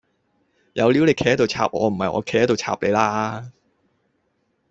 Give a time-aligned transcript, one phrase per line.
[0.73, 3.51] 有料你企喺度插我唔係我企喺度插你啦